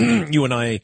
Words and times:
you 0.30 0.44
and 0.44 0.54
I 0.54 0.80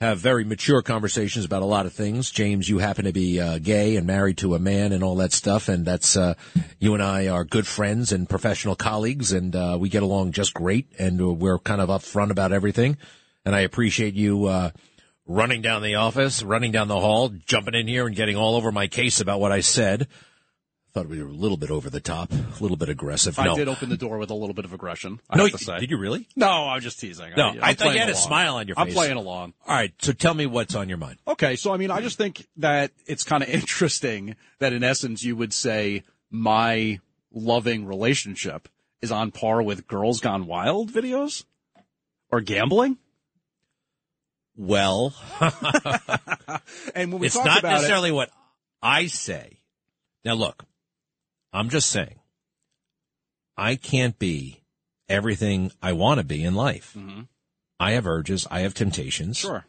have 0.00 0.18
very 0.18 0.42
mature 0.42 0.82
conversations 0.82 1.44
about 1.44 1.62
a 1.62 1.66
lot 1.66 1.86
of 1.86 1.92
things. 1.92 2.28
James, 2.30 2.68
you 2.68 2.78
happen 2.78 3.04
to 3.04 3.12
be 3.12 3.40
uh, 3.40 3.58
gay 3.58 3.94
and 3.94 4.04
married 4.04 4.38
to 4.38 4.56
a 4.56 4.58
man 4.58 4.92
and 4.92 5.04
all 5.04 5.14
that 5.16 5.32
stuff, 5.32 5.68
and 5.68 5.86
that's 5.86 6.16
uh, 6.16 6.34
you 6.80 6.94
and 6.94 7.02
I 7.02 7.28
are 7.28 7.44
good 7.44 7.68
friends 7.68 8.10
and 8.10 8.28
professional 8.28 8.74
colleagues, 8.74 9.30
and 9.30 9.54
uh, 9.54 9.76
we 9.78 9.88
get 9.88 10.02
along 10.02 10.32
just 10.32 10.54
great, 10.54 10.92
and 10.98 11.38
we're 11.38 11.60
kind 11.60 11.80
of 11.80 11.88
upfront 11.88 12.30
about 12.30 12.50
everything. 12.50 12.96
And 13.44 13.54
I 13.54 13.60
appreciate 13.60 14.14
you 14.14 14.46
uh, 14.46 14.70
running 15.24 15.62
down 15.62 15.82
the 15.82 15.94
office, 15.94 16.42
running 16.42 16.72
down 16.72 16.88
the 16.88 16.98
hall, 16.98 17.28
jumping 17.28 17.74
in 17.74 17.86
here, 17.86 18.08
and 18.08 18.16
getting 18.16 18.36
all 18.36 18.56
over 18.56 18.72
my 18.72 18.88
case 18.88 19.20
about 19.20 19.38
what 19.38 19.52
I 19.52 19.60
said. 19.60 20.08
Thought 20.94 21.08
we 21.08 21.22
were 21.22 21.28
a 21.28 21.32
little 21.32 21.58
bit 21.58 21.70
over 21.70 21.90
the 21.90 22.00
top, 22.00 22.32
a 22.32 22.62
little 22.62 22.76
bit 22.76 22.88
aggressive. 22.88 23.38
I 23.38 23.54
did 23.54 23.68
open 23.68 23.90
the 23.90 23.96
door 23.96 24.18
with 24.18 24.30
a 24.30 24.34
little 24.34 24.54
bit 24.54 24.64
of 24.64 24.72
aggression. 24.72 25.20
I 25.28 25.36
no, 25.36 25.44
have 25.44 25.52
to 25.52 25.58
say. 25.58 25.78
did 25.80 25.90
you 25.90 25.98
really? 25.98 26.26
No, 26.34 26.48
I'm 26.48 26.80
just 26.80 26.98
teasing. 26.98 27.32
No, 27.36 27.48
I'm 27.48 27.62
I 27.62 27.74
thought 27.74 27.84
you 27.84 27.90
playing 27.90 27.98
had 28.00 28.08
a 28.08 28.12
along. 28.12 28.26
smile 28.26 28.56
on 28.56 28.66
your 28.68 28.76
face. 28.76 28.86
I'm 28.86 28.92
playing 28.92 29.16
along. 29.16 29.54
All 29.66 29.74
right, 29.74 29.92
so 30.00 30.12
tell 30.12 30.32
me 30.32 30.46
what's 30.46 30.74
on 30.74 30.88
your 30.88 30.98
mind. 30.98 31.18
Okay, 31.28 31.56
so 31.56 31.72
I 31.72 31.76
mean, 31.76 31.90
I 31.90 32.00
just 32.00 32.16
think 32.16 32.46
that 32.56 32.92
it's 33.06 33.22
kind 33.22 33.42
of 33.42 33.48
interesting 33.50 34.34
that 34.60 34.72
in 34.72 34.82
essence 34.82 35.22
you 35.22 35.36
would 35.36 35.52
say 35.52 36.04
my 36.30 37.00
loving 37.32 37.84
relationship 37.84 38.68
is 39.02 39.12
on 39.12 39.30
par 39.30 39.62
with 39.62 39.86
Girls 39.86 40.20
Gone 40.20 40.46
Wild 40.46 40.90
videos 40.90 41.44
or 42.30 42.40
gambling. 42.40 42.96
Well, 44.56 45.14
And 46.94 47.12
when 47.12 47.20
we 47.20 47.26
it's 47.26 47.36
not 47.36 47.62
necessarily 47.62 48.10
what 48.10 48.30
I 48.82 49.06
say. 49.06 49.60
Now, 50.24 50.34
look, 50.34 50.64
I'm 51.52 51.68
just 51.70 51.88
saying, 51.90 52.18
I 53.56 53.76
can't 53.76 54.18
be 54.18 54.62
everything 55.08 55.72
I 55.82 55.92
want 55.92 56.18
to 56.18 56.24
be 56.24 56.44
in 56.44 56.54
life. 56.54 56.94
Mhm. 56.96 57.28
I 57.80 57.92
have 57.92 58.06
urges, 58.06 58.46
I 58.50 58.60
have 58.60 58.74
temptations, 58.74 59.36
sure, 59.38 59.66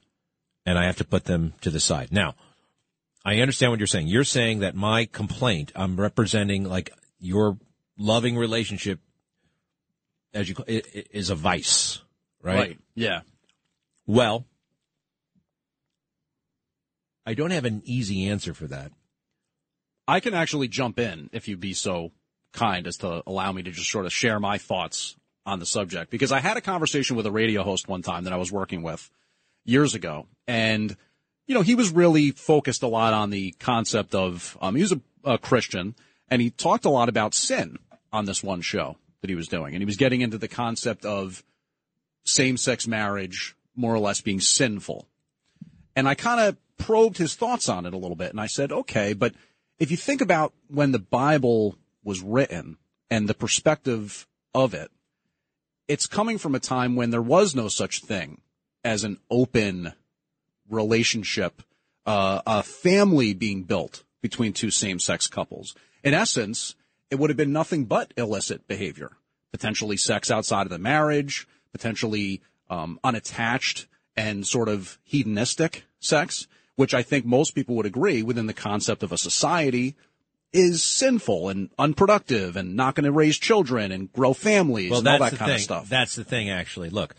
and 0.66 0.78
I 0.78 0.86
have 0.86 0.98
to 0.98 1.06
put 1.06 1.26
them 1.26 1.54
to 1.62 1.70
the 1.70 1.80
side. 1.80 2.12
Now, 2.12 2.36
I 3.24 3.40
understand 3.40 3.72
what 3.72 3.80
you're 3.80 3.88
saying. 3.88 4.08
You're 4.08 4.24
saying 4.24 4.60
that 4.60 4.76
my 4.76 5.06
complaint, 5.06 5.72
I'm 5.76 6.00
representing 6.00 6.64
like 6.64 6.92
your 7.20 7.58
loving 7.98 8.36
relationship, 8.38 9.00
as 10.34 10.50
you 10.50 10.56
call 10.56 10.66
it, 10.68 10.86
i- 10.96 11.06
is 11.12 11.30
a 11.30 11.36
vice, 11.36 12.00
right? 12.42 12.78
Yeah, 12.96 13.22
Well, 14.06 14.48
I 17.26 17.36
don't 17.36 17.52
have 17.52 17.66
an 17.66 17.84
easy 17.86 18.28
answer 18.28 18.54
for 18.56 18.66
that. 18.68 18.92
I 20.10 20.22
can 20.22 20.34
actually 20.34 20.68
jump 20.68 20.98
in 20.98 21.30
if 21.34 21.48
you'd 21.48 21.60
be 21.60 21.76
so 21.76 22.12
kind 22.52 22.88
as 22.88 22.98
to 22.98 23.22
allow 23.28 23.52
me 23.52 23.62
to 23.62 23.70
just 23.70 23.92
sort 23.92 24.08
of 24.08 24.12
share 24.12 24.40
my 24.40 24.58
thoughts 24.58 25.16
on 25.46 25.60
the 25.60 25.68
subject. 25.68 26.10
Because 26.10 26.32
I 26.32 26.40
had 26.40 26.58
a 26.58 26.62
conversation 26.62 27.16
with 27.16 27.28
a 27.28 27.32
radio 27.32 27.64
host 27.64 27.88
one 27.88 28.02
time 28.02 28.24
that 28.24 28.34
I 28.34 28.38
was 28.38 28.52
working 28.52 28.82
with 28.82 29.08
years 29.66 29.94
ago 29.94 30.26
and 30.48 30.98
you 31.46 31.54
know 31.54 31.62
he 31.62 31.76
was 31.76 31.92
really 31.92 32.32
focused 32.32 32.82
a 32.82 32.88
lot 32.88 33.14
on 33.14 33.30
the 33.30 33.52
concept 33.60 34.16
of 34.16 34.58
um, 34.62 34.74
he 34.74 34.82
was 34.82 34.94
a, 34.94 35.02
a 35.24 35.38
Christian 35.38 35.94
and 36.28 36.42
he 36.42 36.50
talked 36.50 36.86
a 36.86 36.90
lot 36.90 37.08
about 37.08 37.36
sin 37.36 37.78
on 38.12 38.26
this 38.26 38.42
one 38.42 38.62
show 38.62 38.98
that 39.22 39.30
he 39.30 39.36
was 39.36 39.48
doing. 39.48 39.76
And 39.76 39.82
he 39.82 39.86
was 39.86 39.98
getting 39.98 40.22
into 40.22 40.40
the 40.40 40.48
concept 40.48 41.06
of 41.06 41.44
same-sex 42.24 42.88
marriage 42.88 43.56
more 43.76 43.94
or 43.94 44.00
less 44.00 44.22
being 44.22 44.40
sinful. 44.40 45.08
And 45.96 46.08
I 46.08 46.16
kind 46.16 46.40
of 46.40 46.58
probed 46.80 47.18
his 47.18 47.36
thoughts 47.36 47.70
on 47.70 47.86
it 47.86 47.94
a 47.94 47.98
little 47.98 48.16
bit 48.16 48.32
and 48.32 48.42
I 48.42 48.48
said 48.48 48.72
okay 48.72 49.14
but 49.14 49.36
if 49.80 49.92
you 49.92 49.98
think 49.98 50.22
about 50.22 50.54
when 50.68 50.92
the 50.92 51.00
Bible 51.00 51.76
was 52.04 52.22
written 52.22 52.78
and 53.10 53.28
the 53.28 53.34
perspective 53.34 54.28
of 54.54 54.74
it, 54.74 54.92
it's 55.88 56.06
coming 56.06 56.38
from 56.38 56.54
a 56.54 56.60
time 56.60 56.96
when 56.96 57.10
there 57.10 57.22
was 57.22 57.56
no 57.56 57.68
such 57.68 58.02
thing 58.02 58.42
as 58.84 59.04
an 59.04 59.18
open 59.32 59.94
relationship, 60.70 61.64
uh, 62.06 62.42
a 62.46 62.62
family 62.62 63.34
being 63.34 63.64
built 63.64 64.04
between 64.22 64.54
two 64.54 64.70
same-sex 64.70 65.28
couples. 65.28 65.76
In 66.04 66.14
essence, 66.14 66.76
it 67.10 67.18
would 67.18 67.30
have 67.30 67.38
been 67.38 67.54
nothing 67.54 67.86
but 67.86 68.14
illicit 68.18 68.68
behavior, 68.68 69.14
potentially 69.52 69.98
sex 69.98 70.30
outside 70.30 70.64
of 70.64 70.70
the 70.70 70.78
marriage, 70.78 71.48
potentially 71.72 72.42
um, 72.70 73.00
unattached 73.04 73.88
and 74.16 74.46
sort 74.46 74.70
of 74.70 75.00
hedonistic 75.04 75.86
sex, 76.00 76.48
which 76.80 76.94
I 76.94 77.04
think 77.04 77.26
most 77.26 77.56
people 77.56 77.76
would 77.76 77.86
agree 77.86 78.24
within 78.24 78.46
the 78.48 78.54
concept 78.54 79.04
of 79.04 79.12
a 79.12 79.18
society 79.18 79.96
is 80.54 80.82
sinful 80.82 81.50
and 81.50 81.70
unproductive 81.78 82.56
and 82.56 82.74
not 82.74 82.96
going 82.96 83.04
to 83.04 83.12
raise 83.12 83.38
children 83.38 83.92
and 83.92 84.10
grow 84.14 84.32
families 84.34 84.90
Well, 84.90 85.00
and 85.00 85.08
all 85.10 85.20
that's 85.20 85.32
that 85.32 85.32
the 85.32 85.38
kind 85.40 85.50
thing. 85.50 85.56
of 85.58 85.62
stuff. 85.62 85.90
That's 85.90 86.16
the 86.16 86.24
thing, 86.24 86.50
actually. 86.50 86.90
Look, 86.90 87.16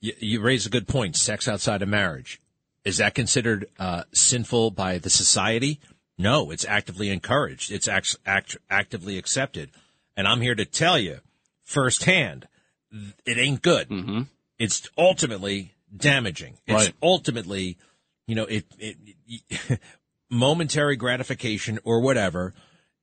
you, 0.00 0.12
you 0.20 0.40
raise 0.40 0.66
a 0.66 0.70
good 0.70 0.86
point. 0.86 1.16
Sex 1.16 1.48
outside 1.48 1.82
of 1.82 1.88
marriage 1.88 2.40
is 2.84 2.98
that 2.98 3.14
considered 3.16 3.66
uh, 3.76 4.04
sinful 4.12 4.70
by 4.70 4.98
the 4.98 5.10
society? 5.10 5.80
No, 6.16 6.52
it's 6.52 6.64
actively 6.64 7.08
encouraged. 7.10 7.72
It's 7.72 7.88
act, 7.88 8.14
act, 8.24 8.56
actively 8.70 9.18
accepted, 9.18 9.70
and 10.16 10.28
I'm 10.28 10.40
here 10.42 10.54
to 10.54 10.64
tell 10.64 10.96
you 10.98 11.18
firsthand, 11.64 12.46
it 13.26 13.36
ain't 13.36 13.62
good. 13.62 13.88
Mhm. 13.88 14.28
It's 14.60 14.88
ultimately 14.96 15.74
damaging. 15.94 16.58
It's 16.68 16.84
Right. 16.86 16.94
ultimately, 17.02 17.76
you 18.26 18.34
know, 18.34 18.44
it, 18.44 18.64
it, 18.78 18.96
it 19.26 19.80
momentary 20.30 20.96
gratification 20.96 21.78
or 21.84 22.00
whatever, 22.00 22.54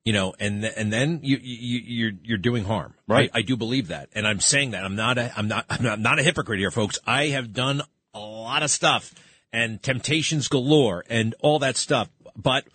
you 0.05 0.13
know, 0.13 0.33
and 0.39 0.61
th- 0.61 0.73
and 0.75 0.91
then 0.91 1.19
you, 1.23 1.37
you 1.41 1.79
you're 1.85 2.11
you're 2.23 2.37
doing 2.37 2.63
harm. 2.63 2.93
Right. 3.07 3.29
I, 3.33 3.39
I 3.39 3.41
do 3.41 3.57
believe 3.57 3.89
that, 3.89 4.09
and 4.13 4.27
I'm 4.27 4.39
saying 4.39 4.71
that 4.71 4.83
I'm 4.83 4.95
not 4.95 5.17
a 5.17 5.31
I'm 5.35 5.47
not 5.47 5.65
I'm 5.69 5.83
not, 5.83 5.93
I'm 5.93 6.01
not 6.01 6.19
a 6.19 6.23
hypocrite 6.23 6.59
here, 6.59 6.71
folks. 6.71 6.99
I 7.05 7.27
have 7.27 7.53
done 7.53 7.81
a 8.13 8.19
lot 8.19 8.63
of 8.63 8.71
stuff 8.71 9.13
and 9.51 9.81
temptations 9.81 10.47
galore 10.47 11.03
and 11.09 11.35
all 11.39 11.59
that 11.59 11.77
stuff, 11.77 12.09
but 12.35 12.65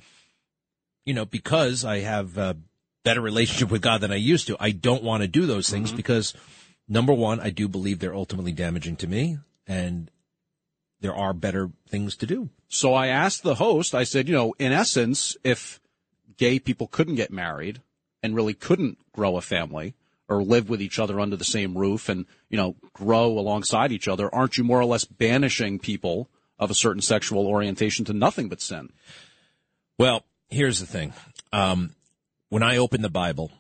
you 1.04 1.14
know, 1.14 1.24
because 1.24 1.84
I 1.84 2.00
have 2.00 2.38
a 2.38 2.56
better 3.04 3.20
relationship 3.20 3.70
with 3.70 3.82
God 3.82 4.00
than 4.00 4.10
I 4.10 4.16
used 4.16 4.46
to, 4.46 4.56
I 4.58 4.70
don't 4.70 5.02
want 5.02 5.22
to 5.22 5.28
do 5.28 5.46
those 5.46 5.68
things 5.68 5.88
mm-hmm. 5.88 5.96
because 5.96 6.34
number 6.88 7.12
one, 7.12 7.40
I 7.40 7.50
do 7.50 7.68
believe 7.68 7.98
they're 7.98 8.14
ultimately 8.14 8.52
damaging 8.52 8.96
to 8.96 9.06
me, 9.06 9.38
and 9.66 10.10
there 11.04 11.14
are 11.14 11.34
better 11.34 11.70
things 11.86 12.16
to 12.16 12.24
do. 12.24 12.48
So 12.66 12.94
I 12.94 13.08
asked 13.08 13.42
the 13.42 13.56
host, 13.56 13.94
I 13.94 14.04
said, 14.04 14.26
you 14.26 14.34
know, 14.34 14.54
in 14.58 14.72
essence, 14.72 15.36
if 15.44 15.78
gay 16.38 16.58
people 16.58 16.86
couldn't 16.86 17.16
get 17.16 17.30
married 17.30 17.82
and 18.22 18.34
really 18.34 18.54
couldn't 18.54 18.96
grow 19.12 19.36
a 19.36 19.42
family 19.42 19.92
or 20.30 20.42
live 20.42 20.70
with 20.70 20.80
each 20.80 20.98
other 20.98 21.20
under 21.20 21.36
the 21.36 21.44
same 21.44 21.76
roof 21.76 22.08
and, 22.08 22.24
you 22.48 22.56
know, 22.56 22.74
grow 22.94 23.38
alongside 23.38 23.92
each 23.92 24.08
other, 24.08 24.34
aren't 24.34 24.56
you 24.56 24.64
more 24.64 24.80
or 24.80 24.86
less 24.86 25.04
banishing 25.04 25.78
people 25.78 26.30
of 26.58 26.70
a 26.70 26.74
certain 26.74 27.02
sexual 27.02 27.46
orientation 27.46 28.06
to 28.06 28.14
nothing 28.14 28.48
but 28.48 28.62
sin? 28.62 28.90
Well, 29.98 30.24
here's 30.48 30.80
the 30.80 30.86
thing. 30.86 31.12
Um, 31.52 31.94
when 32.48 32.62
I 32.62 32.78
open 32.78 33.02
the 33.02 33.10
Bible, 33.10 33.52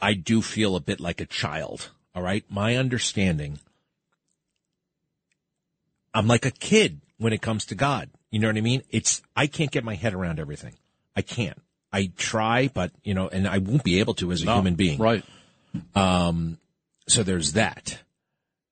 I 0.00 0.14
do 0.14 0.42
feel 0.42 0.74
a 0.74 0.80
bit 0.80 0.98
like 0.98 1.20
a 1.20 1.26
child. 1.26 1.90
All 2.12 2.24
right. 2.24 2.44
My 2.50 2.74
understanding, 2.74 3.60
I'm 6.14 6.26
like 6.26 6.46
a 6.46 6.50
kid 6.50 7.00
when 7.18 7.32
it 7.32 7.42
comes 7.42 7.66
to 7.66 7.74
God. 7.74 8.10
You 8.30 8.40
know 8.40 8.48
what 8.48 8.56
I 8.56 8.60
mean? 8.60 8.82
It's, 8.90 9.22
I 9.36 9.46
can't 9.46 9.70
get 9.70 9.84
my 9.84 9.94
head 9.94 10.14
around 10.14 10.38
everything. 10.38 10.74
I 11.16 11.22
can't. 11.22 11.60
I 11.92 12.10
try, 12.16 12.68
but, 12.68 12.92
you 13.02 13.14
know, 13.14 13.28
and 13.28 13.48
I 13.48 13.58
won't 13.58 13.84
be 13.84 14.00
able 14.00 14.14
to 14.14 14.30
as 14.32 14.42
a 14.42 14.46
No, 14.46 14.56
human 14.56 14.74
being. 14.74 14.98
Right. 14.98 15.24
Um, 15.94 16.58
so 17.06 17.22
there's 17.22 17.54
that. 17.54 17.98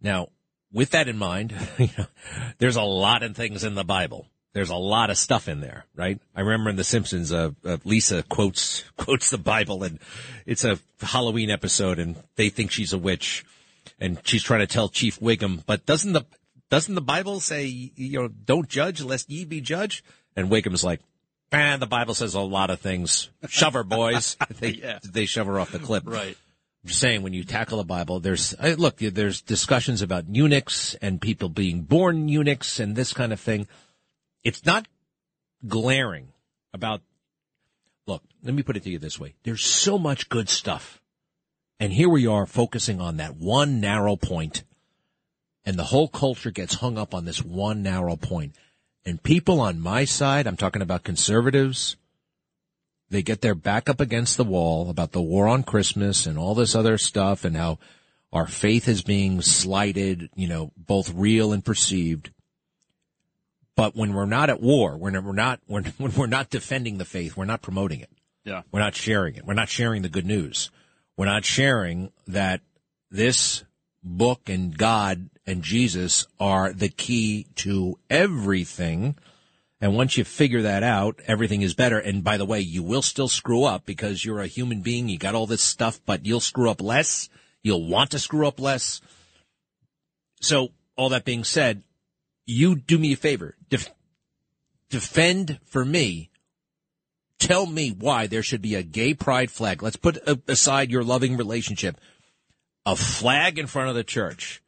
Now, 0.00 0.28
with 0.72 0.90
that 0.90 1.08
in 1.08 1.16
mind, 1.16 1.54
you 1.78 1.88
know, 1.96 2.06
there's 2.58 2.76
a 2.76 2.82
lot 2.82 3.22
of 3.22 3.34
things 3.34 3.64
in 3.64 3.74
the 3.74 3.84
Bible. 3.84 4.26
There's 4.52 4.70
a 4.70 4.76
lot 4.76 5.10
of 5.10 5.18
stuff 5.18 5.48
in 5.48 5.60
there, 5.60 5.84
right? 5.94 6.18
I 6.34 6.40
remember 6.40 6.70
in 6.70 6.76
The 6.76 6.84
Simpsons, 6.84 7.30
uh, 7.30 7.50
uh, 7.62 7.76
Lisa 7.84 8.22
quotes 8.22 8.84
quotes 8.96 9.28
the 9.28 9.38
Bible, 9.38 9.82
and 9.82 9.98
it's 10.46 10.64
a 10.64 10.78
Halloween 11.02 11.50
episode, 11.50 11.98
and 11.98 12.16
they 12.36 12.48
think 12.48 12.70
she's 12.70 12.94
a 12.94 12.98
witch, 12.98 13.44
and 14.00 14.18
she's 14.24 14.42
trying 14.42 14.60
to 14.60 14.66
tell 14.66 14.88
Chief 14.88 15.20
Wiggum, 15.20 15.62
but 15.66 15.84
doesn't 15.84 16.14
the 16.14 16.24
doesn't 16.70 16.94
the 16.94 17.00
Bible 17.00 17.40
say 17.40 17.64
you 17.66 18.20
know 18.20 18.28
don't 18.28 18.68
judge 18.68 19.02
lest 19.02 19.30
ye 19.30 19.44
be 19.44 19.60
judged? 19.60 20.04
And 20.34 20.50
Wiggum's 20.50 20.84
like, 20.84 21.00
man, 21.52 21.80
the 21.80 21.86
Bible 21.86 22.14
says 22.14 22.34
a 22.34 22.40
lot 22.40 22.70
of 22.70 22.80
things. 22.80 23.30
Shove 23.48 23.74
her, 23.74 23.84
boys. 23.84 24.36
they 24.60 24.70
Yeah. 24.70 24.98
they 25.04 25.26
shove 25.26 25.46
her 25.46 25.58
off 25.58 25.72
the 25.72 25.78
cliff, 25.78 26.02
Right. 26.06 26.36
I'm 26.84 26.88
just 26.88 27.00
saying 27.00 27.22
when 27.22 27.32
you 27.32 27.42
tackle 27.42 27.78
the 27.78 27.84
Bible, 27.84 28.20
there's 28.20 28.54
look, 28.60 28.98
there's 28.98 29.40
discussions 29.40 30.02
about 30.02 30.28
eunuchs 30.28 30.94
and 31.02 31.20
people 31.20 31.48
being 31.48 31.82
born 31.82 32.28
eunuchs 32.28 32.78
and 32.78 32.94
this 32.94 33.12
kind 33.12 33.32
of 33.32 33.40
thing. 33.40 33.66
It's 34.44 34.64
not 34.64 34.86
glaring 35.66 36.28
about. 36.72 37.00
Look, 38.06 38.22
let 38.44 38.54
me 38.54 38.62
put 38.62 38.76
it 38.76 38.84
to 38.84 38.90
you 38.90 39.00
this 39.00 39.18
way: 39.18 39.34
there's 39.42 39.64
so 39.64 39.98
much 39.98 40.28
good 40.28 40.48
stuff, 40.48 41.00
and 41.80 41.92
here 41.92 42.08
we 42.08 42.24
are 42.28 42.46
focusing 42.46 43.00
on 43.00 43.16
that 43.16 43.36
one 43.36 43.80
narrow 43.80 44.14
point, 44.14 44.62
and 45.66 45.76
the 45.76 45.84
whole 45.84 46.08
culture 46.08 46.52
gets 46.52 46.76
hung 46.76 46.96
up 46.96 47.12
on 47.12 47.24
this 47.24 47.44
one 47.44 47.82
narrow 47.82 48.16
point. 48.16 48.54
And 49.04 49.22
people 49.22 49.60
on 49.60 49.80
my 49.80 50.04
side, 50.04 50.46
I'm 50.46 50.56
talking 50.56 50.82
about 50.82 51.02
conservatives, 51.02 51.96
they 53.10 53.22
get 53.22 53.40
their 53.40 53.54
back 53.54 53.88
up 53.88 54.00
against 54.00 54.36
the 54.36 54.44
wall 54.44 54.88
about 54.88 55.12
the 55.12 55.20
war 55.20 55.48
on 55.48 55.64
Christmas 55.64 56.26
and 56.26 56.38
all 56.38 56.54
this 56.54 56.74
other 56.74 56.96
stuff 56.96 57.44
and 57.44 57.56
how 57.56 57.78
our 58.32 58.46
faith 58.46 58.88
is 58.88 59.02
being 59.02 59.42
slighted, 59.42 60.30
you 60.34 60.48
know, 60.48 60.72
both 60.76 61.12
real 61.12 61.52
and 61.52 61.64
perceived. 61.64 62.30
But 63.76 63.94
when 63.94 64.14
we're 64.14 64.26
not 64.26 64.50
at 64.50 64.62
war, 64.62 64.96
when 64.96 65.22
we're 65.24 65.32
not, 65.32 65.60
when, 65.66 65.84
when 65.98 66.12
we're 66.14 66.26
not 66.26 66.50
defending 66.50 66.98
the 66.98 67.04
faith, 67.04 67.36
we're 67.36 67.44
not 67.44 67.62
promoting 67.62 68.00
it. 68.00 68.10
Yeah. 68.44 68.62
We're 68.70 68.80
not 68.80 68.94
sharing 68.94 69.34
it. 69.34 69.44
We're 69.44 69.54
not 69.54 69.68
sharing 69.68 70.02
the 70.02 70.08
good 70.08 70.26
news. 70.26 70.70
We're 71.16 71.26
not 71.26 71.44
sharing 71.44 72.12
that 72.28 72.60
this 73.10 73.64
book 74.06 74.48
and 74.48 74.76
God 74.76 75.28
and 75.46 75.62
Jesus 75.62 76.26
are 76.40 76.72
the 76.72 76.88
key 76.88 77.46
to 77.56 77.98
everything. 78.08 79.16
And 79.80 79.94
once 79.94 80.16
you 80.16 80.24
figure 80.24 80.62
that 80.62 80.82
out, 80.82 81.20
everything 81.26 81.62
is 81.62 81.74
better. 81.74 81.98
And 81.98 82.24
by 82.24 82.38
the 82.38 82.46
way, 82.46 82.60
you 82.60 82.82
will 82.82 83.02
still 83.02 83.28
screw 83.28 83.64
up 83.64 83.84
because 83.84 84.24
you're 84.24 84.40
a 84.40 84.46
human 84.46 84.80
being. 84.80 85.08
You 85.08 85.18
got 85.18 85.34
all 85.34 85.46
this 85.46 85.62
stuff, 85.62 86.00
but 86.06 86.24
you'll 86.24 86.40
screw 86.40 86.70
up 86.70 86.80
less. 86.80 87.28
You'll 87.62 87.86
want 87.86 88.12
to 88.12 88.18
screw 88.18 88.46
up 88.46 88.58
less. 88.58 89.00
So 90.40 90.70
all 90.96 91.10
that 91.10 91.24
being 91.24 91.44
said, 91.44 91.82
you 92.46 92.76
do 92.76 92.98
me 92.98 93.12
a 93.12 93.16
favor. 93.16 93.56
Def- 93.68 93.90
defend 94.88 95.60
for 95.64 95.84
me. 95.84 96.30
Tell 97.38 97.66
me 97.66 97.90
why 97.90 98.26
there 98.26 98.42
should 98.42 98.62
be 98.62 98.76
a 98.76 98.82
gay 98.82 99.12
pride 99.12 99.50
flag. 99.50 99.82
Let's 99.82 99.96
put 99.96 100.16
aside 100.48 100.90
your 100.90 101.04
loving 101.04 101.36
relationship. 101.36 102.00
A 102.86 102.96
flag 102.96 103.58
in 103.58 103.66
front 103.66 103.90
of 103.90 103.94
the 103.94 104.04
church. 104.04 104.62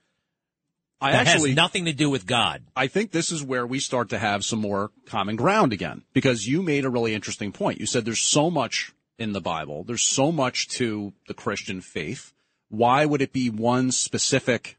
I 1.00 1.12
That 1.12 1.29
actually 1.29 1.50
has 1.50 1.56
nothing 1.56 1.85
to 1.85 1.93
do 1.93 2.11
with 2.11 2.26
God. 2.26 2.65
I 2.75 2.88
think 2.88 3.12
this 3.12 3.31
is 3.31 3.43
where 3.43 3.67
we 3.67 3.79
start 3.79 4.09
to 4.11 4.19
have 4.19 4.44
some 4.44 4.59
more 4.59 4.91
common 5.06 5.37
ground 5.37 5.73
again 5.73 6.03
because 6.12 6.47
you 6.47 6.61
made 6.61 6.85
a 6.85 6.91
really 6.91 7.15
interesting 7.15 7.53
point. 7.53 7.79
You 7.79 7.87
said 7.87 8.05
there's 8.05 8.19
so 8.19 8.50
much 8.50 8.93
in 9.17 9.32
the 9.32 9.41
Bible. 9.41 9.85
There's 9.85 10.03
so 10.03 10.32
much 10.32 10.69
to 10.70 11.12
the 11.29 11.35
Christian 11.35 11.81
faith. 11.81 12.32
Why 12.69 13.06
would 13.06 13.23
it 13.23 13.32
be 13.32 13.49
one 13.49 13.93
specific, 13.93 14.76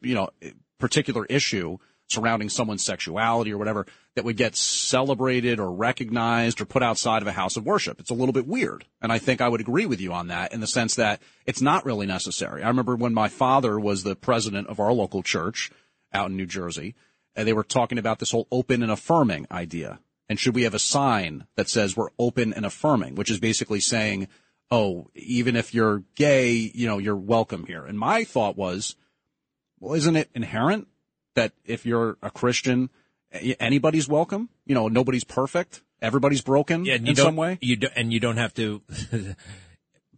you 0.00 0.14
know, 0.14 0.30
particular 0.78 1.26
issue 1.26 1.78
surrounding 2.08 2.48
someone's 2.48 2.84
sexuality 2.84 3.52
or 3.52 3.58
whatever 3.58 3.86
that 4.14 4.24
would 4.24 4.36
get 4.36 4.56
celebrated 4.56 5.60
or 5.60 5.72
recognized 5.72 6.60
or 6.60 6.64
put 6.64 6.82
outside 6.82 7.22
of 7.22 7.28
a 7.28 7.32
house 7.32 7.56
of 7.56 7.64
worship? 7.64 8.00
It's 8.00 8.10
a 8.10 8.14
little 8.14 8.32
bit 8.32 8.46
weird. 8.46 8.84
And 9.00 9.12
I 9.12 9.18
think 9.18 9.40
I 9.40 9.48
would 9.48 9.60
agree 9.60 9.86
with 9.86 10.00
you 10.00 10.12
on 10.12 10.28
that 10.28 10.52
in 10.52 10.60
the 10.60 10.66
sense 10.66 10.96
that 10.96 11.22
it's 11.46 11.62
not 11.62 11.84
really 11.84 12.06
necessary. 12.06 12.62
I 12.62 12.68
remember 12.68 12.96
when 12.96 13.14
my 13.14 13.28
father 13.28 13.78
was 13.78 14.02
the 14.02 14.16
president 14.16 14.68
of 14.68 14.80
our 14.80 14.92
local 14.92 15.22
church 15.22 15.70
out 16.12 16.30
in 16.30 16.36
New 16.36 16.46
Jersey, 16.46 16.94
and 17.36 17.46
they 17.46 17.52
were 17.52 17.64
talking 17.64 17.98
about 17.98 18.18
this 18.18 18.30
whole 18.30 18.48
open 18.50 18.82
and 18.82 18.90
affirming 18.90 19.46
idea. 19.50 20.00
And 20.28 20.38
should 20.38 20.54
we 20.54 20.64
have 20.64 20.74
a 20.74 20.78
sign 20.78 21.46
that 21.56 21.68
says 21.68 21.96
we're 21.96 22.08
open 22.18 22.52
and 22.52 22.66
affirming, 22.66 23.14
which 23.14 23.30
is 23.30 23.40
basically 23.40 23.80
saying, 23.80 24.28
oh, 24.70 25.08
even 25.14 25.56
if 25.56 25.72
you're 25.74 26.02
gay, 26.14 26.50
you 26.52 26.86
know, 26.86 26.98
you're 26.98 27.16
welcome 27.16 27.64
here. 27.64 27.84
And 27.84 27.98
my 27.98 28.24
thought 28.24 28.56
was, 28.56 28.96
well, 29.80 29.94
isn't 29.94 30.16
it 30.16 30.28
inherent 30.34 30.88
that 31.38 31.52
if 31.64 31.86
you're 31.86 32.16
a 32.22 32.30
Christian, 32.30 32.90
anybody's 33.32 34.08
welcome? 34.08 34.48
You 34.66 34.74
know, 34.74 34.88
nobody's 34.88 35.24
perfect. 35.24 35.82
Everybody's 36.00 36.42
broken 36.42 36.84
Yeah, 36.84 36.94
and 36.94 37.06
you 37.06 37.10
in 37.10 37.16
some 37.16 37.36
way. 37.36 37.58
You 37.60 37.76
do, 37.76 37.88
and 37.96 38.12
you 38.12 38.20
don't 38.20 38.36
have 38.36 38.54
to. 38.54 38.82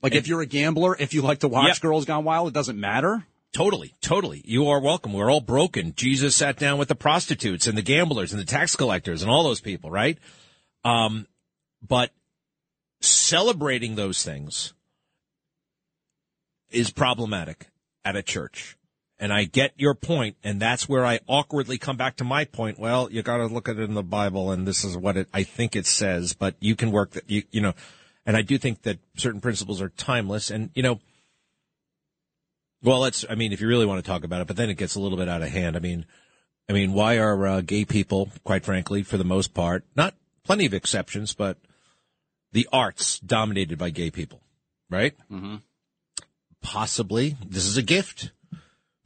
Like 0.03 0.15
if 0.15 0.29
you're 0.29 0.41
a 0.41 0.47
gambler, 0.47 0.97
if 0.99 1.13
you 1.13 1.21
like 1.21 1.41
to 1.41 1.49
watch 1.49 1.69
Yep. 1.69 1.81
Girls 1.81 2.05
Gone 2.07 2.25
Wild, 2.25 2.49
it 2.49 2.55
doesn't 2.55 2.81
matter. 2.81 3.27
Totally, 3.53 3.95
totally. 4.01 4.43
You 4.47 4.69
are 4.69 4.81
welcome. 4.81 5.13
We're 5.13 5.31
all 5.31 5.43
broken. 5.43 5.93
Jesus 5.95 6.37
sat 6.37 6.57
down 6.57 6.79
with 6.79 6.89
the 6.89 6.95
prostitutes 6.95 7.67
and 7.67 7.77
the 7.77 7.83
gamblers 7.83 8.33
and 8.33 8.41
the 8.41 8.47
tax 8.47 8.77
collectors 8.77 9.23
and 9.23 9.31
all 9.31 9.43
those 9.43 9.61
people, 9.61 9.91
right? 9.91 10.17
Um, 10.85 11.27
but 11.87 12.13
celebrating 13.01 13.97
those 13.97 14.23
things 14.23 14.73
is 16.71 16.91
problematic 16.91 17.67
at 18.05 18.17
a 18.17 18.23
church. 18.23 18.79
And 19.21 19.35
I 19.35 19.45
get 19.45 19.75
your 19.77 19.95
point, 19.95 20.37
and 20.43 20.59
that's 20.61 20.89
where 20.89 21.05
I 21.05 21.21
awkwardly 21.27 21.77
come 21.77 21.99
back 21.99 22.17
to 22.17 22.25
my 22.25 22.47
point. 22.47 22.79
Well, 22.79 23.13
you 23.13 23.23
got 23.23 23.37
to 23.37 23.47
look 23.47 23.69
at 23.69 23.79
it 23.79 23.83
in 23.83 23.93
the 23.93 24.03
Bible, 24.03 24.51
and 24.51 24.67
this 24.67 24.83
is 24.83 24.97
what 24.97 25.19
it, 25.19 25.29
I 25.35 25.43
think 25.43 25.77
it 25.77 25.85
says. 25.85 26.33
But 26.33 26.55
you 26.59 26.75
can 26.75 26.91
work 26.91 27.11
that 27.11 27.29
you, 27.29 27.43
you 27.51 27.61
know, 27.61 27.75
and 28.25 28.35
I 28.35 28.41
do 28.41 28.57
think 28.57 28.83
that 28.83 28.99
certain 29.19 29.43
principles 29.43 29.83
are 29.83 29.91
timeless. 29.91 30.51
And 30.51 30.71
you 30.75 30.83
know, 30.83 31.01
well, 32.83 33.01
let's. 33.01 33.27
I 33.29 33.35
mean, 33.35 33.53
if 33.53 33.61
you 33.61 33.69
really 33.69 33.85
want 33.85 34.03
to 34.03 34.11
talk 34.11 34.25
about 34.25 34.41
it, 34.41 34.47
but 34.47 34.57
then 34.57 34.71
it 34.71 34.79
gets 34.79 34.95
a 34.95 35.01
little 35.01 35.19
bit 35.19 35.29
out 35.29 35.43
of 35.43 35.51
hand. 35.51 35.77
I 35.77 35.81
mean, 35.81 36.07
I 36.67 36.73
mean, 36.73 36.95
why 36.95 37.19
are 37.19 37.47
uh, 37.47 37.61
gay 37.61 37.85
people, 37.85 38.31
quite 38.43 38.65
frankly, 38.65 39.03
for 39.03 39.19
the 39.19 39.25
most 39.25 39.53
part, 39.53 39.85
not 39.95 40.15
plenty 40.45 40.65
of 40.65 40.73
exceptions, 40.73 41.35
but 41.35 41.59
the 42.53 42.67
arts 42.73 43.19
dominated 43.21 43.77
by 43.77 43.91
gay 43.91 44.11
people, 44.11 44.41
right? 44.89 45.15
Mm-hmm. 45.31 45.57
Possibly 46.63 47.37
this 47.47 47.67
is 47.67 47.77
a 47.77 47.83
gift 47.83 48.33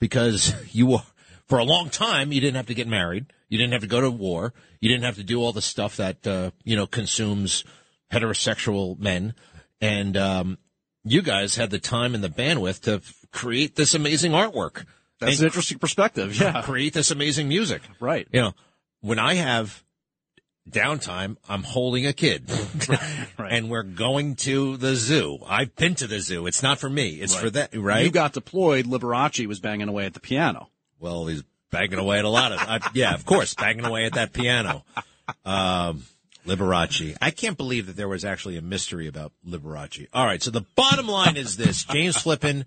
because 0.05 0.55
you 0.75 0.85
were 0.87 0.99
for 1.47 1.59
a 1.59 1.65
long 1.65 1.89
time 1.89 2.31
you 2.31 2.41
didn't 2.41 2.57
have 2.57 2.67
to 2.67 2.75
get 2.75 2.87
married, 2.87 3.25
you 3.49 3.57
didn't 3.57 3.73
have 3.73 3.81
to 3.81 3.89
go 3.89 4.03
to 4.03 4.11
war, 4.11 4.53
you 4.81 4.91
didn't 4.91 5.05
have 5.05 5.17
to 5.17 5.25
do 5.25 5.41
all 5.41 5.53
the 5.53 5.63
stuff 5.63 5.97
that 5.97 6.27
uh, 6.27 6.51
you 6.63 6.77
know 6.77 6.87
consumes 6.87 7.65
heterosexual 8.13 8.99
men, 8.99 9.35
and 9.81 10.15
um, 10.19 10.59
you 11.05 11.23
guys 11.23 11.57
had 11.57 11.71
the 11.71 11.79
time 11.79 12.15
and 12.15 12.23
the 12.23 12.29
bandwidth 12.29 12.81
to 12.83 12.95
f- 12.97 13.15
create 13.33 13.77
this 13.77 13.95
amazing 13.95 14.33
artwork. 14.33 14.85
That's 15.21 15.41
an 15.41 15.47
interesting 15.47 15.79
perspective. 15.79 16.39
Yeah. 16.39 16.61
create 16.65 16.93
this 16.93 17.11
amazing 17.11 17.49
music. 17.49 17.81
Right. 17.99 18.29
You 18.31 18.43
know, 18.43 18.53
when 19.01 19.19
I 19.19 19.35
have 19.35 19.84
downtime, 20.69 21.37
I'm 21.49 21.63
holding 21.63 22.07
a 22.07 22.13
kid. 22.13 22.51
right. 23.39 23.53
And 23.53 23.69
we're 23.71 23.83
going 23.83 24.37
to 24.37 24.77
the 24.77 24.97
zoo. 24.97 25.39
I've 25.47 25.75
been 25.77 25.95
to 25.97 26.07
the 26.07 26.21
zoo. 26.21 26.47
It's 26.47 26.63
not 26.63 26.79
for 26.79 26.89
me. 26.89 27.21
It's 27.21 27.35
for 27.35 27.51
that, 27.51 27.75
right? 27.77 28.05
You 28.05 28.11
got 28.11 28.33
deployed. 28.33 28.87
Liberace 28.87 29.47
was 29.47 29.61
banging 29.61 29.89
away 29.89 30.07
at 30.07 30.15
the 30.15 30.21
piano. 30.21 30.69
well, 30.99 31.27
he's 31.27 31.43
banging 31.71 31.99
away 31.99 32.19
at 32.19 32.25
a 32.25 32.29
lot 32.29 32.53
of, 32.53 32.59
I, 32.61 32.81
yeah, 32.95 33.15
of 33.15 33.27
course, 33.27 33.55
banging 33.55 33.85
away 33.85 34.05
at 34.07 34.15
that 34.15 34.33
piano. 34.33 34.85
Um, 35.45 36.05
Liberace. 36.47 37.17
I 37.21 37.31
can't 37.31 37.57
believe 37.57 37.87
that 37.87 37.97
there 37.97 38.09
was 38.09 38.25
actually 38.25 38.57
a 38.57 38.63
mystery 38.63 39.07
about 39.09 39.33
Liberace. 39.47 40.09
All 40.13 40.27
right. 40.27 40.43
So 40.43 40.51
the 40.51 40.67
bottom 40.75 41.09
line 41.09 41.37
is 41.37 41.57
this, 41.57 41.85
James 41.85 42.17
Flippin, 42.17 42.67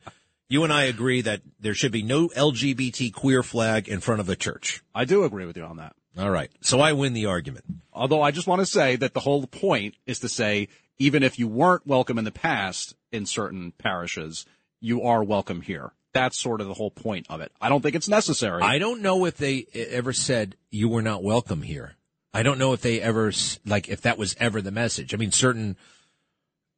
you 0.49 0.63
and 0.63 0.73
I 0.73 0.83
agree 0.83 1.21
that 1.21 1.41
there 1.59 1.73
should 1.73 1.91
be 1.91 2.01
no 2.01 2.29
LGBT 2.29 3.13
queer 3.13 3.43
flag 3.43 3.87
in 3.87 3.99
front 3.99 4.19
of 4.19 4.25
the 4.25 4.35
church. 4.35 4.81
I 4.95 5.05
do 5.05 5.23
agree 5.23 5.45
with 5.45 5.57
you 5.57 5.63
on 5.63 5.77
that. 5.77 5.95
All 6.17 6.31
right. 6.31 6.49
So 6.61 6.79
I 6.79 6.93
win 6.93 7.13
the 7.13 7.27
argument. 7.27 7.65
Although 7.93 8.21
I 8.21 8.31
just 8.31 8.47
want 8.47 8.59
to 8.59 8.65
say 8.65 8.95
that 8.95 9.13
the 9.13 9.19
whole 9.19 9.45
point 9.45 9.95
is 10.05 10.19
to 10.19 10.29
say, 10.29 10.67
even 10.97 11.21
if 11.23 11.37
you 11.37 11.47
weren't 11.47 11.85
welcome 11.85 12.17
in 12.17 12.25
the 12.25 12.31
past 12.31 12.95
in 13.11 13.25
certain 13.25 13.71
parishes, 13.77 14.45
you 14.79 15.03
are 15.03 15.23
welcome 15.23 15.61
here. 15.61 15.91
That's 16.13 16.39
sort 16.39 16.61
of 16.61 16.67
the 16.67 16.73
whole 16.73 16.89
point 16.89 17.27
of 17.29 17.41
it. 17.41 17.51
I 17.61 17.69
don't 17.69 17.81
think 17.81 17.95
it's 17.95 18.09
necessary. 18.09 18.63
I 18.63 18.79
don't 18.79 19.01
know 19.01 19.25
if 19.25 19.37
they 19.37 19.67
ever 19.73 20.13
said 20.13 20.55
you 20.71 20.89
were 20.89 21.03
not 21.03 21.23
welcome 21.23 21.61
here. 21.61 21.93
I 22.33 22.43
don't 22.43 22.57
know 22.57 22.73
if 22.73 22.81
they 22.81 22.99
ever 23.01 23.31
like 23.65 23.89
if 23.89 24.01
that 24.01 24.17
was 24.17 24.35
ever 24.39 24.61
the 24.61 24.71
message. 24.71 25.13
I 25.13 25.17
mean, 25.17 25.31
certain, 25.31 25.77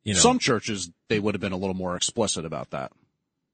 you 0.04 0.14
know, 0.14 0.20
Some 0.20 0.40
churches, 0.40 0.92
they 1.08 1.20
would 1.20 1.34
have 1.36 1.42
been 1.42 1.54
a 1.54 1.58
little 1.58 1.76
more 1.76 1.96
explicit 1.96 2.46
about 2.46 2.72
that. 2.72 2.92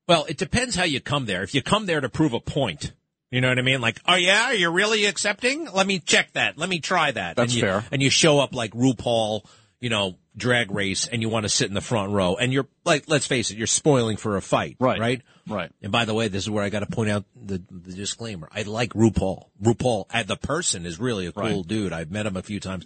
well, 0.07 0.25
it 0.25 0.37
depends 0.37 0.75
how 0.75 0.83
you 0.83 0.99
come 0.99 1.25
there. 1.25 1.43
If 1.43 1.53
you 1.53 1.61
come 1.61 1.85
there 1.85 2.01
to 2.01 2.09
prove 2.09 2.33
a 2.33 2.39
point, 2.39 2.93
you 3.31 3.41
know 3.41 3.49
what 3.49 3.59
I 3.59 3.63
mean? 3.63 3.81
Like, 3.81 3.99
oh 4.07 4.15
yeah, 4.15 4.51
you're 4.51 4.71
really 4.71 5.05
accepting? 5.05 5.65
Let 5.71 5.87
me 5.87 5.99
check 5.99 6.33
that. 6.33 6.57
Let 6.57 6.69
me 6.69 6.79
try 6.79 7.11
that. 7.11 7.35
That's 7.35 7.53
and 7.53 7.53
you, 7.53 7.61
fair. 7.61 7.85
And 7.91 8.01
you 8.01 8.09
show 8.09 8.39
up 8.39 8.53
like 8.55 8.71
RuPaul, 8.71 9.45
you 9.79 9.89
know, 9.89 10.15
drag 10.37 10.71
race, 10.71 11.07
and 11.07 11.21
you 11.21 11.29
want 11.29 11.43
to 11.43 11.49
sit 11.49 11.67
in 11.67 11.73
the 11.73 11.81
front 11.81 12.11
row, 12.11 12.35
and 12.35 12.51
you're 12.51 12.67
like, 12.83 13.05
let's 13.07 13.25
face 13.25 13.51
it, 13.51 13.57
you're 13.57 13.67
spoiling 13.67 14.17
for 14.17 14.35
a 14.35 14.41
fight, 14.41 14.77
Right. 14.79 14.99
Right. 14.99 15.21
Right. 15.47 15.71
And 15.81 15.91
by 15.91 16.05
the 16.05 16.13
way, 16.15 16.27
this 16.27 16.43
is 16.43 16.49
where 16.49 16.63
I 16.63 16.69
got 16.69 16.79
to 16.79 16.87
point 16.87 17.09
out 17.11 17.23
the, 17.35 17.61
the 17.69 17.93
disclaimer. 17.93 18.49
I 18.51 18.63
like 18.63 18.93
RuPaul. 18.93 19.49
RuPaul, 19.61 20.05
uh, 20.11 20.23
the 20.23 20.35
person 20.37 20.85
is 20.87 20.99
really 20.99 21.27
a 21.27 21.31
cool 21.31 21.43
Right. 21.43 21.67
dude. 21.67 21.93
I've 21.93 22.09
met 22.09 22.25
him 22.25 22.35
a 22.35 22.41
few 22.41 22.59
times. 22.59 22.85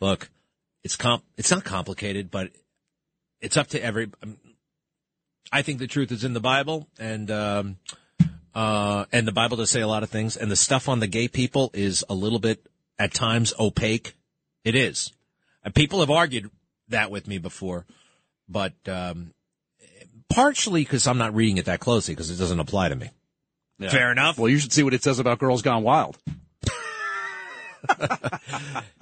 Look, 0.00 0.30
it's 0.82 0.96
comp, 0.96 1.22
it's 1.36 1.50
not 1.50 1.64
complicated, 1.64 2.30
but 2.30 2.50
it's 3.40 3.56
up 3.58 3.68
to 3.68 3.82
every. 3.82 4.10
um, 4.22 4.38
I 5.52 5.62
think 5.62 5.78
the 5.80 5.86
truth 5.86 6.10
is 6.10 6.24
in 6.24 6.32
the 6.32 6.40
Bible, 6.40 6.88
and 6.98 7.30
um, 7.30 7.76
uh, 8.54 9.04
and 9.12 9.26
the 9.26 9.32
Bible 9.32 9.56
does 9.56 9.70
say 9.70 9.80
a 9.80 9.88
lot 9.88 10.02
of 10.02 10.10
things, 10.10 10.36
and 10.36 10.50
the 10.50 10.56
stuff 10.56 10.88
on 10.88 11.00
the 11.00 11.06
gay 11.06 11.28
people 11.28 11.70
is 11.74 12.04
a 12.08 12.14
little 12.14 12.38
bit 12.38 12.66
at 12.98 13.14
times 13.14 13.52
opaque. 13.58 14.14
It 14.64 14.74
is. 14.74 15.12
And 15.64 15.74
people 15.74 16.00
have 16.00 16.10
argued 16.10 16.50
that 16.88 17.10
with 17.10 17.26
me 17.28 17.38
before, 17.38 17.86
but 18.48 18.74
um, 18.86 19.32
partially 20.28 20.82
because 20.82 21.06
I'm 21.06 21.18
not 21.18 21.34
reading 21.34 21.58
it 21.58 21.66
that 21.66 21.80
closely 21.80 22.14
because 22.14 22.30
it 22.30 22.36
doesn't 22.36 22.60
apply 22.60 22.88
to 22.88 22.96
me. 22.96 23.10
Yeah. 23.78 23.90
Fair 23.90 24.10
enough. 24.10 24.38
Well, 24.38 24.48
you 24.48 24.58
should 24.58 24.72
see 24.72 24.82
what 24.82 24.94
it 24.94 25.02
says 25.02 25.18
about 25.18 25.38
Girls 25.38 25.62
Gone 25.62 25.82
Wild. 25.82 26.18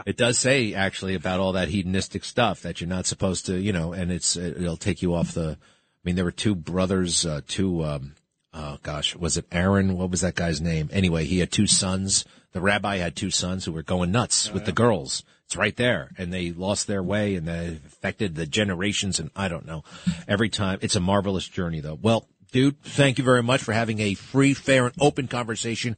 It 0.06 0.16
does 0.16 0.38
say 0.38 0.72
actually 0.72 1.16
about 1.16 1.40
all 1.40 1.52
that 1.52 1.68
hedonistic 1.68 2.22
stuff 2.22 2.62
that 2.62 2.80
you're 2.80 2.88
not 2.88 3.06
supposed 3.06 3.46
to, 3.46 3.58
you 3.58 3.72
know, 3.72 3.92
and 3.92 4.12
it's 4.12 4.36
it'll 4.36 4.76
take 4.76 5.02
you 5.02 5.14
off 5.14 5.32
the. 5.32 5.58
I 5.58 6.00
mean, 6.04 6.14
there 6.14 6.24
were 6.24 6.30
two 6.30 6.54
brothers, 6.54 7.26
uh, 7.26 7.40
two. 7.48 7.84
Um, 7.84 8.14
oh 8.56 8.78
gosh, 8.82 9.14
was 9.14 9.36
it 9.36 9.46
Aaron? 9.52 9.96
What 9.96 10.10
was 10.10 10.22
that 10.22 10.34
guy's 10.34 10.60
name? 10.60 10.88
Anyway, 10.92 11.24
he 11.24 11.38
had 11.38 11.52
two 11.52 11.66
sons. 11.66 12.24
The 12.52 12.60
rabbi 12.60 12.96
had 12.96 13.14
two 13.14 13.30
sons 13.30 13.64
who 13.64 13.72
were 13.72 13.82
going 13.82 14.10
nuts 14.10 14.50
with 14.50 14.64
the 14.64 14.72
girls. 14.72 15.22
It's 15.44 15.56
right 15.56 15.76
there, 15.76 16.10
and 16.18 16.32
they 16.32 16.50
lost 16.50 16.86
their 16.86 17.02
way, 17.02 17.36
and 17.36 17.46
they 17.46 17.78
affected 17.86 18.34
the 18.34 18.46
generations. 18.46 19.20
And 19.20 19.30
I 19.36 19.48
don't 19.48 19.66
know. 19.66 19.84
Every 20.26 20.48
time, 20.48 20.78
it's 20.82 20.96
a 20.96 21.00
marvelous 21.00 21.46
journey, 21.46 21.80
though. 21.80 21.98
Well, 22.00 22.26
dude, 22.50 22.82
thank 22.82 23.18
you 23.18 23.24
very 23.24 23.42
much 23.42 23.62
for 23.62 23.72
having 23.72 24.00
a 24.00 24.14
free, 24.14 24.54
fair, 24.54 24.86
and 24.86 24.94
open 25.00 25.28
conversation. 25.28 25.96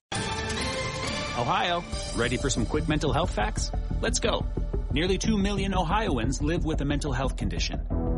Ohio, 1.38 1.82
ready 2.16 2.36
for 2.36 2.50
some 2.50 2.66
quick 2.66 2.88
mental 2.88 3.12
health 3.12 3.32
facts? 3.32 3.70
Let's 4.02 4.18
go. 4.18 4.44
Nearly 4.92 5.16
2 5.16 5.38
million 5.38 5.74
Ohioans 5.74 6.42
live 6.42 6.64
with 6.64 6.80
a 6.80 6.84
mental 6.84 7.12
health 7.12 7.36
condition. 7.36 7.80